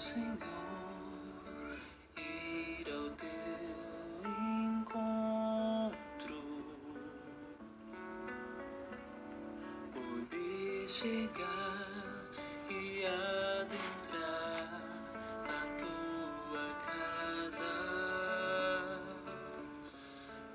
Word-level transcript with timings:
Senhor, 0.00 0.38
ir 2.16 2.88
ao 2.90 3.10
teu 3.20 4.24
encontro, 4.56 6.40
poder 9.92 10.88
chegar 10.88 12.16
e 12.70 13.04
adentrar 13.04 14.80
a 15.44 15.60
tua 15.76 16.66
casa, 16.86 17.76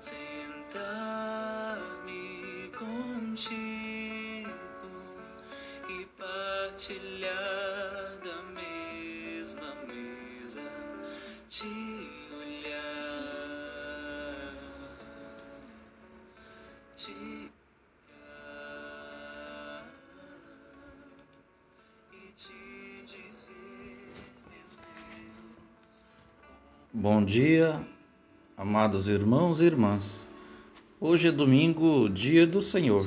sentar-me 0.00 0.74
contigo 2.76 4.50
e 5.88 6.04
partilhar 6.18 7.55
Bom 26.98 27.22
dia, 27.22 27.78
amados 28.56 29.06
irmãos 29.06 29.60
e 29.60 29.64
irmãs. 29.64 30.26
Hoje 30.98 31.28
é 31.28 31.30
domingo, 31.30 32.08
dia 32.08 32.46
do 32.46 32.62
Senhor. 32.62 33.06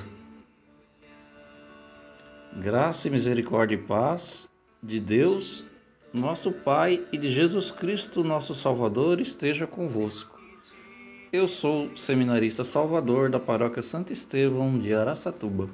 Graça 2.62 3.10
misericórdia 3.10 3.74
e 3.74 3.80
paz 3.80 4.48
de 4.84 5.00
Deus, 5.00 5.64
nosso 6.14 6.52
Pai 6.52 7.04
e 7.12 7.18
de 7.18 7.32
Jesus 7.32 7.72
Cristo, 7.72 8.24
nosso 8.24 8.54
Salvador, 8.54 9.20
esteja 9.20 9.66
convosco. 9.66 10.40
Eu 11.34 11.48
sou 11.48 11.90
seminarista 11.98 12.64
Salvador 12.64 13.32
da 13.32 13.40
Paróquia 13.40 13.82
Santo 13.82 14.14
Estevão 14.14 14.78
de 14.78 14.94
Araçatuba. 14.94 15.68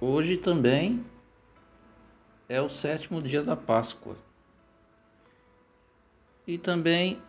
Hoje 0.00 0.36
também 0.36 1.04
é 2.48 2.60
o 2.62 2.68
sétimo 2.68 3.20
dia 3.20 3.42
da 3.42 3.56
Páscoa. 3.56 4.16
E 6.46 6.56
também 6.56 7.20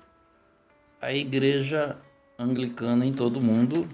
a 1.02 1.12
Igreja 1.12 1.98
Anglicana 2.38 3.08
em 3.08 3.12
todo 3.12 3.38
o 3.38 3.42
mundo 3.42 3.90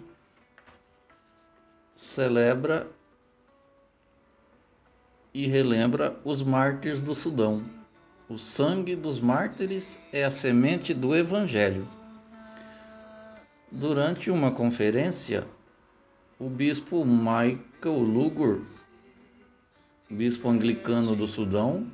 celebra 1.95 2.85
e 5.33 5.47
relembra 5.47 6.19
os 6.25 6.41
mártires 6.41 7.01
do 7.01 7.15
Sudão. 7.15 7.65
O 8.27 8.37
sangue 8.37 8.93
dos 8.93 9.21
mártires 9.21 9.97
é 10.11 10.25
a 10.25 10.31
semente 10.31 10.93
do 10.93 11.15
Evangelho. 11.15 11.87
Durante 13.71 14.29
uma 14.29 14.51
conferência, 14.51 15.47
o 16.37 16.49
bispo 16.49 17.05
Michael 17.05 17.99
Lugur, 17.99 18.61
bispo 20.09 20.49
anglicano 20.49 21.15
do 21.15 21.27
Sudão, 21.27 21.89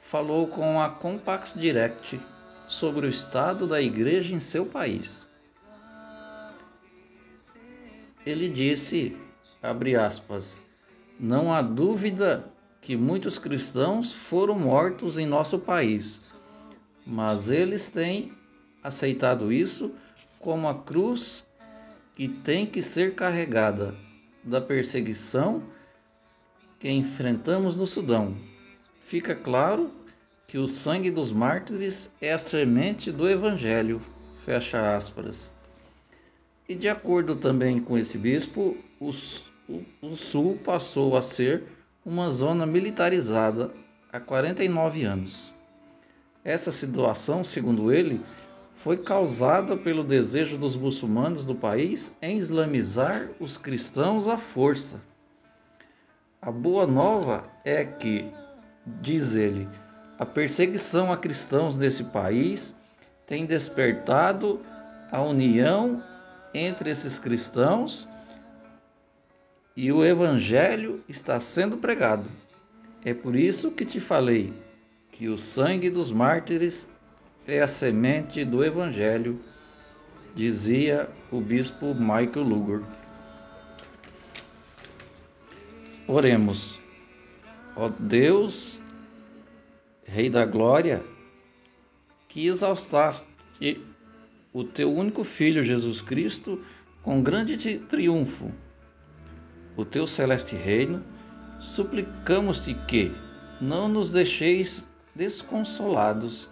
falou 0.00 0.48
com 0.48 0.78
a 0.78 0.90
Compax 0.90 1.54
Direct 1.54 2.20
sobre 2.68 3.06
o 3.06 3.08
estado 3.08 3.66
da 3.66 3.80
igreja 3.80 4.34
em 4.34 4.40
seu 4.40 4.66
país. 4.66 5.26
Ele 8.26 8.50
disse, 8.50 9.16
abre 9.62 9.96
aspas, 9.96 10.62
não 11.18 11.50
há 11.50 11.62
dúvida 11.62 12.52
que 12.82 12.98
muitos 12.98 13.38
cristãos 13.38 14.12
foram 14.12 14.58
mortos 14.58 15.16
em 15.16 15.26
nosso 15.26 15.58
país, 15.58 16.34
mas 17.06 17.48
eles 17.48 17.88
têm 17.88 18.30
aceitado 18.82 19.50
isso 19.50 19.90
como 20.38 20.68
a 20.68 20.74
cruz 20.74 21.47
que 22.18 22.26
tem 22.26 22.66
que 22.66 22.82
ser 22.82 23.14
carregada 23.14 23.94
da 24.42 24.60
perseguição 24.60 25.62
que 26.76 26.90
enfrentamos 26.90 27.76
no 27.76 27.86
Sudão. 27.86 28.36
Fica 29.00 29.36
claro 29.36 29.92
que 30.44 30.58
o 30.58 30.66
sangue 30.66 31.12
dos 31.12 31.30
mártires 31.30 32.10
é 32.20 32.32
a 32.32 32.38
semente 32.38 33.12
do 33.12 33.30
Evangelho. 33.30 34.02
Fecha 34.44 34.96
aspas. 34.96 35.52
E 36.68 36.74
de 36.74 36.88
acordo 36.88 37.36
também 37.36 37.78
com 37.78 37.96
esse 37.96 38.18
bispo, 38.18 38.76
o, 38.98 39.10
o, 39.68 39.84
o 40.02 40.16
Sul 40.16 40.58
passou 40.64 41.16
a 41.16 41.22
ser 41.22 41.62
uma 42.04 42.30
zona 42.30 42.66
militarizada 42.66 43.72
há 44.12 44.18
49 44.18 45.04
anos. 45.04 45.54
Essa 46.44 46.72
situação, 46.72 47.44
segundo 47.44 47.92
ele, 47.92 48.20
foi 48.78 48.96
causada 48.96 49.76
pelo 49.76 50.04
desejo 50.04 50.56
dos 50.56 50.76
muçulmanos 50.76 51.44
do 51.44 51.54
país 51.54 52.14
em 52.22 52.36
islamizar 52.36 53.28
os 53.40 53.58
cristãos 53.58 54.28
à 54.28 54.36
força. 54.36 55.00
A 56.40 56.50
boa 56.52 56.86
nova 56.86 57.44
é 57.64 57.84
que, 57.84 58.30
diz 58.86 59.34
ele, 59.34 59.68
a 60.18 60.24
perseguição 60.24 61.12
a 61.12 61.16
cristãos 61.16 61.76
nesse 61.76 62.04
país 62.04 62.74
tem 63.26 63.46
despertado 63.46 64.60
a 65.10 65.20
união 65.22 66.02
entre 66.54 66.90
esses 66.90 67.18
cristãos 67.18 68.08
e 69.76 69.92
o 69.92 70.04
evangelho 70.04 71.02
está 71.08 71.40
sendo 71.40 71.78
pregado. 71.78 72.28
É 73.04 73.12
por 73.12 73.34
isso 73.34 73.70
que 73.72 73.84
te 73.84 73.98
falei 73.98 74.52
que 75.10 75.28
o 75.28 75.36
sangue 75.36 75.90
dos 75.90 76.12
mártires 76.12 76.88
é 77.48 77.62
a 77.62 77.66
semente 77.66 78.44
do 78.44 78.62
evangelho, 78.62 79.40
dizia 80.34 81.08
o 81.30 81.40
bispo 81.40 81.94
Michael 81.94 82.42
Luger. 82.46 82.82
Oremos. 86.06 86.78
Ó 87.74 87.88
Deus, 87.88 88.82
Rei 90.04 90.28
da 90.28 90.44
Glória, 90.44 91.02
que 92.28 92.46
exaustaste 92.46 93.26
o 94.52 94.62
teu 94.62 94.92
único 94.92 95.24
Filho 95.24 95.64
Jesus 95.64 96.02
Cristo 96.02 96.62
com 97.02 97.22
grande 97.22 97.78
triunfo, 97.78 98.52
o 99.74 99.86
teu 99.86 100.06
celeste 100.06 100.54
reino, 100.54 101.02
suplicamos-te 101.58 102.74
que 102.86 103.10
não 103.58 103.88
nos 103.88 104.12
deixeis 104.12 104.86
desconsolados, 105.14 106.50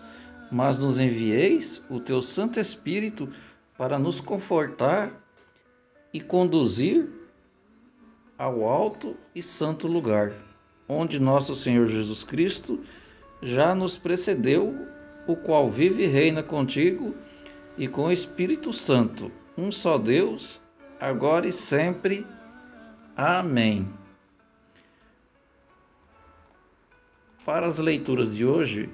mas 0.50 0.80
nos 0.80 0.98
envieis 0.98 1.84
o 1.90 1.98
teu 1.98 2.22
Santo 2.22 2.60
Espírito 2.60 3.28
para 3.76 3.98
nos 3.98 4.20
confortar 4.20 5.12
e 6.12 6.20
conduzir 6.20 7.08
ao 8.38 8.64
alto 8.64 9.16
e 9.34 9.42
santo 9.42 9.86
lugar, 9.86 10.32
onde 10.88 11.20
nosso 11.20 11.56
Senhor 11.56 11.86
Jesus 11.86 12.22
Cristo 12.22 12.80
já 13.42 13.74
nos 13.74 13.96
precedeu, 13.98 14.74
o 15.26 15.34
qual 15.34 15.70
vive 15.70 16.04
e 16.04 16.06
reina 16.06 16.42
contigo 16.42 17.14
e 17.76 17.88
com 17.88 18.04
o 18.04 18.12
Espírito 18.12 18.72
Santo, 18.72 19.30
um 19.56 19.70
só 19.70 19.98
Deus, 19.98 20.62
agora 21.00 21.46
e 21.46 21.52
sempre. 21.52 22.26
Amém. 23.16 23.88
Para 27.44 27.66
as 27.66 27.78
leituras 27.78 28.34
de 28.34 28.44
hoje, 28.44 28.90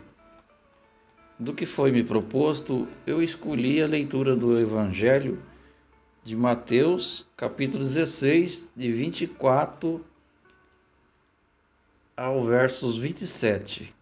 do 1.43 1.53
que 1.53 1.67
foi 1.67 1.91
me 1.91 2.05
proposto, 2.05 2.87
eu 3.05 3.21
escolhi 3.21 3.83
a 3.83 3.87
leitura 3.87 4.37
do 4.37 4.56
Evangelho 4.61 5.43
de 6.23 6.37
Mateus, 6.37 7.27
capítulo 7.37 7.83
16, 7.83 8.71
de 8.77 8.93
24 8.93 10.06
ao 12.17 12.44
versos 12.44 12.97
27, 12.97 13.93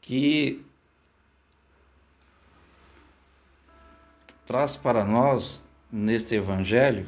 que 0.00 0.64
traz 4.46 4.74
para 4.74 5.04
nós 5.04 5.62
neste 5.90 6.34
Evangelho, 6.34 7.06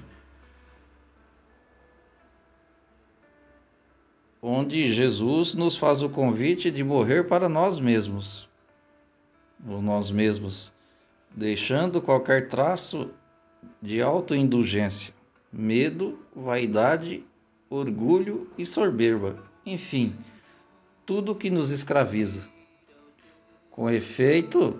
onde 4.47 4.93
Jesus 4.93 5.55
nos 5.55 5.75
faz 5.75 6.03
o 6.03 6.09
convite 6.11 6.71
de 6.71 6.85
morrer 6.85 7.27
para 7.27 7.49
nós 7.49 7.81
mesmos, 7.81 8.47
nós 9.59 10.11
mesmos, 10.11 10.71
deixando 11.35 12.03
qualquer 12.03 12.49
traço 12.49 13.09
de 13.81 14.03
autoindulgência, 14.03 15.15
medo, 15.51 16.19
vaidade, 16.37 17.25
orgulho 17.71 18.47
e 18.59 18.67
soberba, 18.67 19.43
enfim, 19.65 20.15
tudo 21.07 21.35
que 21.35 21.49
nos 21.49 21.71
escraviza. 21.71 22.47
Com 23.71 23.89
efeito, 23.89 24.79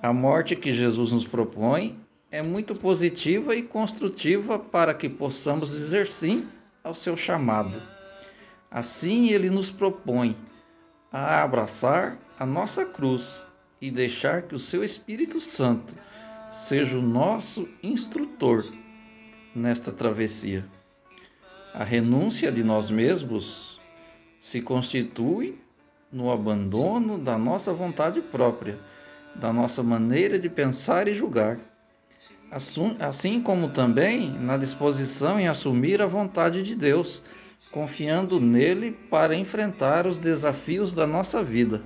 a 0.00 0.12
morte 0.12 0.54
que 0.54 0.72
Jesus 0.72 1.10
nos 1.10 1.26
propõe 1.26 1.98
é 2.30 2.44
muito 2.44 2.76
positiva 2.76 3.56
e 3.56 3.62
construtiva 3.64 4.56
para 4.56 4.94
que 4.94 5.08
possamos 5.08 5.70
dizer 5.70 6.06
sim 6.06 6.46
ao 6.84 6.94
seu 6.94 7.16
chamado. 7.16 7.99
Assim, 8.70 9.30
ele 9.30 9.50
nos 9.50 9.70
propõe 9.70 10.36
a 11.12 11.42
abraçar 11.42 12.16
a 12.38 12.46
nossa 12.46 12.86
cruz 12.86 13.44
e 13.80 13.90
deixar 13.90 14.42
que 14.42 14.54
o 14.54 14.58
seu 14.60 14.84
Espírito 14.84 15.40
Santo 15.40 15.94
seja 16.52 16.96
o 16.96 17.02
nosso 17.02 17.68
instrutor 17.82 18.64
nesta 19.54 19.90
travessia. 19.90 20.64
A 21.74 21.82
renúncia 21.82 22.52
de 22.52 22.62
nós 22.62 22.90
mesmos 22.90 23.80
se 24.40 24.60
constitui 24.60 25.58
no 26.12 26.30
abandono 26.30 27.18
da 27.18 27.38
nossa 27.38 27.72
vontade 27.72 28.20
própria, 28.20 28.78
da 29.34 29.52
nossa 29.52 29.82
maneira 29.82 30.38
de 30.38 30.48
pensar 30.48 31.08
e 31.08 31.14
julgar, 31.14 31.58
assim 32.98 33.40
como 33.40 33.68
também 33.70 34.30
na 34.30 34.56
disposição 34.56 35.38
em 35.38 35.46
assumir 35.46 36.02
a 36.02 36.06
vontade 36.06 36.62
de 36.62 36.74
Deus, 36.74 37.22
confiando 37.70 38.40
nele 38.40 38.92
para 38.92 39.34
enfrentar 39.34 40.06
os 40.06 40.18
desafios 40.18 40.92
da 40.92 41.06
nossa 41.06 41.42
vida. 41.42 41.82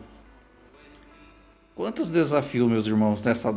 Quantos 1.75 2.11
desafios, 2.11 2.71
meus 2.71 2.87
irmãos, 2.87 3.23
nessa, 3.23 3.55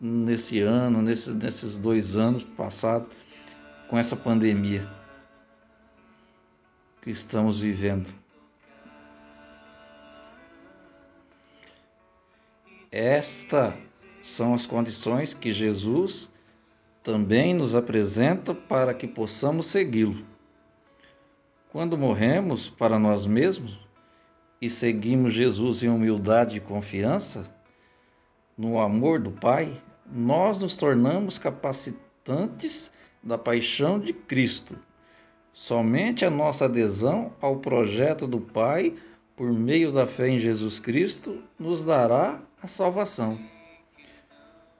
nesse 0.00 0.60
ano, 0.60 1.02
nesse, 1.02 1.30
nesses 1.32 1.76
dois 1.76 2.16
anos 2.16 2.42
passados, 2.42 3.08
com 3.88 3.98
essa 3.98 4.16
pandemia 4.16 4.88
que 7.02 7.10
estamos 7.10 7.58
vivendo. 7.58 8.08
Estas 12.90 13.74
são 14.22 14.54
as 14.54 14.66
condições 14.66 15.34
que 15.34 15.52
Jesus 15.52 16.30
também 17.02 17.54
nos 17.54 17.74
apresenta 17.74 18.54
para 18.54 18.92
que 18.92 19.06
possamos 19.06 19.66
segui-lo. 19.66 20.29
Quando 21.72 21.96
morremos 21.96 22.68
para 22.68 22.98
nós 22.98 23.28
mesmos 23.28 23.78
e 24.60 24.68
seguimos 24.68 25.32
Jesus 25.32 25.84
em 25.84 25.88
humildade 25.88 26.56
e 26.56 26.60
confiança, 26.60 27.44
no 28.58 28.80
amor 28.80 29.20
do 29.20 29.30
Pai, 29.30 29.80
nós 30.04 30.60
nos 30.60 30.74
tornamos 30.74 31.38
capacitantes 31.38 32.90
da 33.22 33.38
paixão 33.38 34.00
de 34.00 34.12
Cristo. 34.12 34.76
Somente 35.52 36.24
a 36.24 36.30
nossa 36.30 36.64
adesão 36.64 37.32
ao 37.40 37.58
projeto 37.58 38.26
do 38.26 38.40
Pai, 38.40 38.96
por 39.36 39.52
meio 39.52 39.92
da 39.92 40.08
fé 40.08 40.28
em 40.28 40.40
Jesus 40.40 40.80
Cristo, 40.80 41.40
nos 41.56 41.84
dará 41.84 42.42
a 42.60 42.66
salvação. 42.66 43.38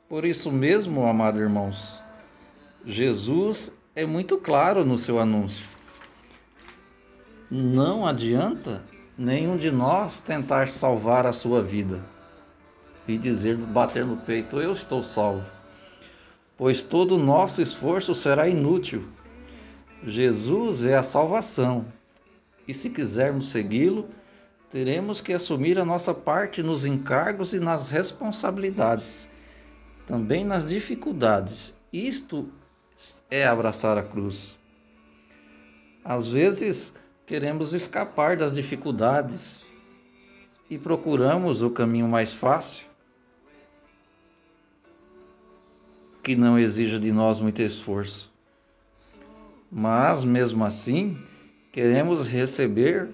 Por 0.08 0.24
isso 0.24 0.50
mesmo, 0.50 1.06
amados 1.06 1.40
irmãos, 1.40 2.02
Jesus 2.84 3.72
é 3.94 4.04
muito 4.04 4.38
claro 4.38 4.84
no 4.84 4.98
seu 4.98 5.20
anúncio. 5.20 5.64
Não 7.50 8.06
adianta 8.06 8.82
nenhum 9.18 9.56
de 9.56 9.70
nós 9.70 10.20
tentar 10.20 10.68
salvar 10.68 11.26
a 11.26 11.32
sua 11.32 11.62
vida 11.62 12.00
e 13.08 13.18
dizer, 13.18 13.56
bater 13.56 14.06
no 14.06 14.16
peito, 14.16 14.60
eu 14.60 14.72
estou 14.72 15.02
salvo 15.02 15.44
pois 16.60 16.82
todo 16.82 17.16
o 17.16 17.18
nosso 17.18 17.62
esforço 17.62 18.14
será 18.14 18.46
inútil. 18.46 19.02
Jesus 20.04 20.84
é 20.84 20.94
a 20.94 21.02
salvação, 21.02 21.86
e 22.68 22.74
se 22.74 22.90
quisermos 22.90 23.46
segui-lo, 23.46 24.06
teremos 24.70 25.22
que 25.22 25.32
assumir 25.32 25.78
a 25.78 25.86
nossa 25.86 26.12
parte 26.12 26.62
nos 26.62 26.84
encargos 26.84 27.54
e 27.54 27.58
nas 27.58 27.88
responsabilidades, 27.88 29.26
também 30.06 30.44
nas 30.44 30.68
dificuldades. 30.68 31.72
Isto 31.90 32.46
é 33.30 33.46
abraçar 33.46 33.96
a 33.96 34.02
cruz. 34.02 34.54
Às 36.04 36.26
vezes, 36.26 36.92
queremos 37.30 37.72
escapar 37.74 38.36
das 38.36 38.52
dificuldades 38.52 39.64
e 40.68 40.76
procuramos 40.76 41.62
o 41.62 41.70
caminho 41.70 42.08
mais 42.08 42.32
fácil, 42.32 42.88
que 46.24 46.34
não 46.34 46.58
exija 46.58 46.98
de 46.98 47.12
nós 47.12 47.38
muito 47.38 47.62
esforço. 47.62 48.32
Mas, 49.70 50.24
mesmo 50.24 50.64
assim, 50.64 51.22
queremos 51.70 52.26
receber 52.26 53.10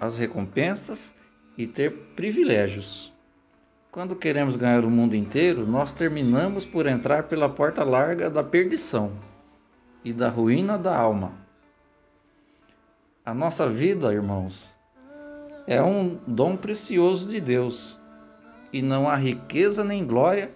as 0.00 0.16
recompensas 0.16 1.12
e 1.56 1.66
ter 1.66 1.90
privilégios. 2.14 3.12
Quando 3.90 4.14
queremos 4.14 4.54
ganhar 4.54 4.84
o 4.84 4.90
mundo 4.90 5.16
inteiro, 5.16 5.66
nós 5.66 5.92
terminamos 5.92 6.64
por 6.64 6.86
entrar 6.86 7.24
pela 7.24 7.48
porta 7.48 7.82
larga 7.82 8.30
da 8.30 8.44
perdição 8.44 9.10
e 10.04 10.12
da 10.12 10.28
ruína 10.28 10.78
da 10.78 10.96
alma. 10.96 11.47
A 13.28 13.34
nossa 13.34 13.68
vida, 13.68 14.10
irmãos, 14.10 14.66
é 15.66 15.82
um 15.82 16.18
dom 16.26 16.56
precioso 16.56 17.28
de 17.28 17.38
Deus 17.38 18.00
e 18.72 18.80
não 18.80 19.06
há 19.06 19.16
riqueza 19.16 19.84
nem 19.84 20.06
glória 20.06 20.50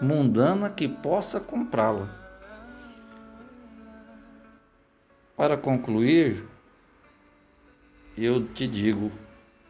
mundana 0.00 0.70
que 0.70 0.86
possa 0.86 1.40
comprá-la. 1.40 2.08
Para 5.36 5.56
concluir, 5.56 6.44
eu 8.16 8.46
te 8.46 8.68
digo, 8.68 9.10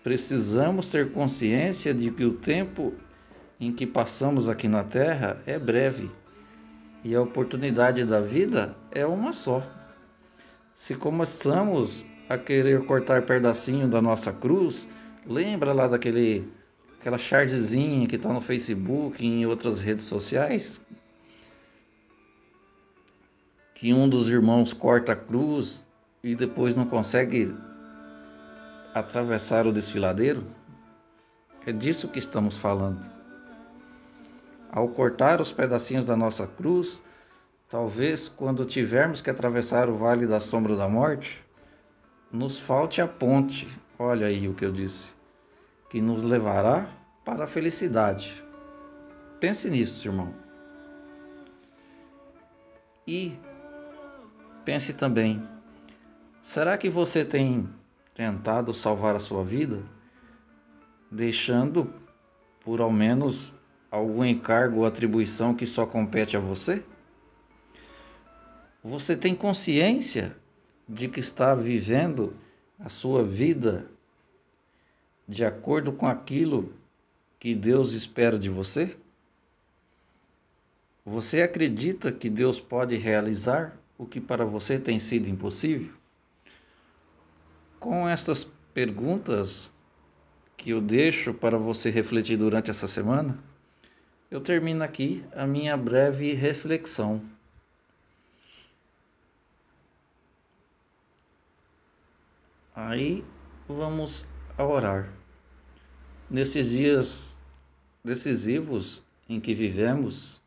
precisamos 0.05 0.91
ter 0.91 1.13
consciência 1.13 1.95
de 1.95 2.11
que 2.11 2.27
o 2.27 2.35
tempo 2.35 2.93
em 3.59 3.73
que 3.73 3.87
passamos 3.87 4.47
aqui 4.47 4.69
na 4.69 4.85
Terra 4.85 5.41
é 5.47 5.59
breve 5.59 6.11
e 7.03 7.15
a 7.15 7.23
oportunidade 7.23 8.05
da 8.05 8.21
vida 8.21 8.77
é 8.91 9.07
uma 9.07 9.33
só. 9.33 9.80
Se 10.75 10.95
começamos 10.95 12.05
a 12.29 12.39
querer 12.39 12.85
cortar 12.87 13.23
pedacinho 13.23 13.89
da 13.89 14.01
nossa 14.01 14.33
cruz, 14.33 14.89
lembra 15.27 15.73
lá 15.73 15.87
daquele 15.89 16.49
aquela 17.01 17.19
chargezinha 17.19 18.07
que 18.07 18.17
está 18.17 18.31
no 18.33 18.41
Facebook 18.41 19.25
e 19.25 19.27
em 19.27 19.47
outras 19.47 19.81
redes 19.81 20.05
sociais, 20.05 20.81
que 23.75 23.95
um 23.95 24.07
dos 24.07 24.29
irmãos 24.29 24.75
corta 24.75 25.13
a 25.13 25.17
cruz 25.17 25.89
e 26.23 26.35
depois 26.35 26.77
não 26.77 26.85
consegue 26.85 27.55
atravessar 28.95 29.67
o 29.67 29.73
desfiladeiro? 29.73 30.47
É 31.67 31.73
disso 31.73 32.09
que 32.09 32.19
estamos 32.19 32.59
falando. 32.59 33.01
Ao 34.71 34.87
cortar 34.89 35.41
os 35.41 35.51
pedacinhos 35.51 36.05
da 36.05 36.17
nossa 36.17 36.47
cruz, 36.47 37.03
talvez 37.71 38.29
quando 38.29 38.65
tivermos 38.65 39.23
que 39.23 39.31
atravessar 39.31 39.89
o 39.89 39.97
vale 39.97 40.27
da 40.27 40.41
sombra 40.41 40.75
da 40.75 40.89
morte, 40.89 41.43
nos 42.31 42.59
falte 42.59 43.01
a 43.01 43.07
ponte. 43.07 43.69
Olha 43.97 44.27
aí 44.27 44.49
o 44.49 44.55
que 44.55 44.65
eu 44.65 44.73
disse 44.73 45.15
que 45.89 46.01
nos 46.01 46.23
levará 46.23 46.89
para 47.25 47.45
a 47.45 47.47
felicidade. 47.47 48.45
Pense 49.39 49.71
nisso, 49.71 50.07
irmão. 50.07 50.35
E 53.07 53.33
pense 54.65 54.93
também: 54.93 55.43
será 56.43 56.77
que 56.77 56.89
você 56.89 57.25
tem 57.25 57.69
tentado 58.15 58.75
salvar 58.75 59.15
a 59.15 59.21
sua 59.21 59.45
vida, 59.45 59.83
deixando 61.11 61.93
por 62.61 62.81
ao 62.81 62.91
menos 62.91 63.55
algum 63.91 64.25
encargo 64.25 64.81
ou 64.81 64.87
atribuição 64.87 65.55
que 65.55 65.67
só 65.67 65.87
compete 65.87 66.37
a 66.37 66.41
você? 66.41 66.85
Você 68.83 69.15
tem 69.15 69.35
consciência 69.35 70.35
de 70.89 71.07
que 71.07 71.21
está 71.21 71.55
vivendo 71.55 72.35
a 72.79 72.89
sua 72.89 73.23
vida 73.23 73.87
de 75.29 75.45
acordo 75.45 75.93
com 75.93 76.07
aquilo 76.07 76.75
que 77.39 77.55
Deus 77.55 77.93
espera 77.93 78.39
de 78.39 78.49
você? 78.49 78.97
Você 81.05 81.43
acredita 81.43 82.11
que 82.11 82.31
Deus 82.31 82.59
pode 82.59 82.97
realizar 82.97 83.77
o 83.99 84.07
que 84.07 84.21
para 84.21 84.45
você 84.45 84.79
tem 84.79 84.99
sido 84.99 85.29
impossível? 85.29 85.93
Com 87.79 88.09
estas 88.09 88.45
perguntas 88.73 89.73
que 90.57 90.71
eu 90.71 90.81
deixo 90.81 91.35
para 91.35 91.59
você 91.59 91.91
refletir 91.91 92.37
durante 92.37 92.71
essa 92.71 92.89
semana, 92.89 93.39
eu 94.31 94.41
termino 94.41 94.83
aqui 94.83 95.23
a 95.35 95.47
minha 95.47 95.77
breve 95.77 96.33
reflexão. 96.33 97.23
Aí 102.91 103.25
vamos 103.69 104.27
a 104.59 104.65
orar 104.65 105.09
nesses 106.29 106.71
dias 106.71 107.39
decisivos 108.03 109.01
em 109.29 109.39
que 109.39 109.55
vivemos, 109.55 110.43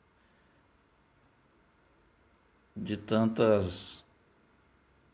de 2.75 2.97
tantas 2.97 4.03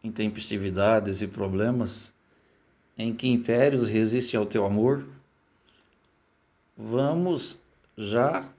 intempestividades 0.04 1.22
e 1.22 1.28
problemas, 1.28 2.12
em 2.98 3.14
que 3.14 3.28
impérios 3.28 3.88
resistem 3.88 4.40
ao 4.40 4.48
teu 4.48 4.66
amor, 4.66 5.08
vamos 6.76 7.60
já 7.96 8.52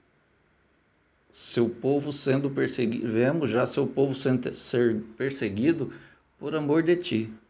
seu 1.29 1.69
povo 1.69 2.13
sendo 2.13 2.49
perseguido, 2.49 3.11
vemos 3.11 3.51
já 3.51 3.67
seu 3.67 3.85
povo 3.85 4.15
sendo, 4.15 4.53
ser 4.53 5.01
perseguido 5.17 5.93
por 6.39 6.55
amor 6.55 6.83
de 6.83 6.95
ti. 6.95 7.40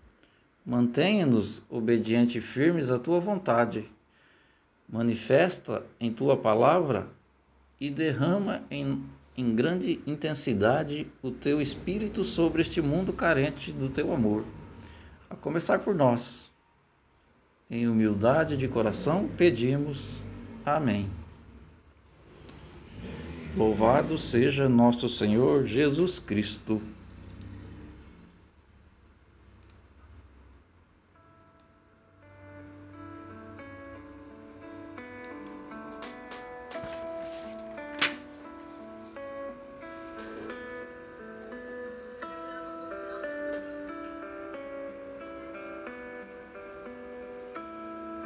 Mantenha-nos 0.66 1.64
obedientes 1.70 2.36
e 2.36 2.42
firmes 2.42 2.92
à 2.92 3.00
tua 3.00 3.20
vontade. 3.20 3.86
Manifesta 4.88 5.84
em 6.00 6.12
tua 6.14 6.38
palavra 6.38 7.08
e 7.80 7.90
derrama 7.90 8.62
em, 8.70 9.04
em 9.36 9.56
grande 9.56 10.00
intensidade 10.06 11.08
o 11.24 11.32
teu 11.32 11.60
espírito 11.60 12.24
sobre 12.24 12.62
este 12.62 12.82
mundo 12.82 13.12
carente 13.12 13.72
do 13.72 13.90
teu 13.90 14.14
amor. 14.14 14.46
A 15.30 15.36
começar 15.36 15.80
por 15.80 15.96
nós. 15.96 16.52
Em 17.70 17.88
humildade 17.88 18.56
de 18.56 18.68
coração 18.68 19.28
pedimos. 19.36 20.22
Amém. 20.64 21.10
Louvado 23.58 24.18
seja 24.18 24.70
nosso 24.70 25.10
Senhor 25.10 25.66
Jesus 25.66 26.20
Cristo. 26.20 26.82